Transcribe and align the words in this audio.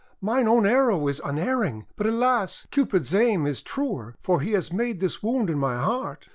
Mine 0.19 0.47
own 0.47 0.65
arrow 0.65 1.07
is 1.07 1.21
unerring; 1.23 1.85
but, 1.95 2.07
alas! 2.07 2.65
Cupid's 2.71 3.13
aim 3.13 3.45
is 3.45 3.61
truer, 3.61 4.15
for 4.19 4.41
he 4.41 4.53
has 4.53 4.73
made 4.73 4.99
this 4.99 5.21
wound 5.21 5.47
in 5.47 5.59
my 5.59 5.75
heart! 5.77 6.29